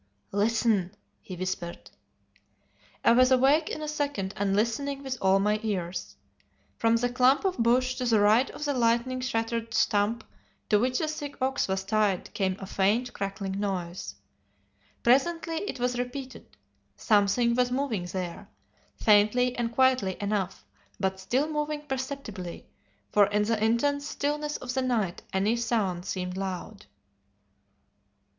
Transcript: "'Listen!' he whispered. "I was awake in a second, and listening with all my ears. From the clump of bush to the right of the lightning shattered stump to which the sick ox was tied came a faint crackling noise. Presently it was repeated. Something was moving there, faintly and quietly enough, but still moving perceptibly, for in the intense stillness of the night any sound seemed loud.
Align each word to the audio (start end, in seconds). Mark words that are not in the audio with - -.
"'Listen!' 0.31 0.95
he 1.21 1.35
whispered. 1.35 1.91
"I 3.05 3.11
was 3.11 3.29
awake 3.31 3.69
in 3.69 3.83
a 3.83 3.87
second, 3.87 4.33
and 4.35 4.55
listening 4.55 5.03
with 5.03 5.15
all 5.21 5.37
my 5.39 5.59
ears. 5.61 6.15
From 6.75 6.95
the 6.95 7.07
clump 7.07 7.45
of 7.45 7.59
bush 7.59 7.93
to 7.97 8.05
the 8.05 8.19
right 8.19 8.49
of 8.49 8.65
the 8.65 8.73
lightning 8.73 9.21
shattered 9.21 9.75
stump 9.75 10.23
to 10.69 10.79
which 10.79 10.97
the 10.97 11.07
sick 11.07 11.39
ox 11.39 11.67
was 11.67 11.83
tied 11.83 12.33
came 12.33 12.57
a 12.57 12.65
faint 12.65 13.13
crackling 13.13 13.59
noise. 13.59 14.15
Presently 15.03 15.57
it 15.69 15.79
was 15.79 15.99
repeated. 15.99 16.57
Something 16.95 17.53
was 17.53 17.69
moving 17.71 18.05
there, 18.05 18.49
faintly 18.95 19.55
and 19.55 19.71
quietly 19.71 20.17
enough, 20.19 20.65
but 20.99 21.19
still 21.19 21.47
moving 21.47 21.81
perceptibly, 21.85 22.65
for 23.11 23.27
in 23.27 23.43
the 23.43 23.63
intense 23.63 24.07
stillness 24.07 24.57
of 24.57 24.73
the 24.73 24.81
night 24.81 25.21
any 25.31 25.55
sound 25.55 26.07
seemed 26.07 26.37
loud. 26.37 26.87